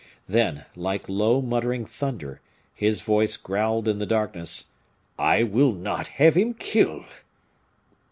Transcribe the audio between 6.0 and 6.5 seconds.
have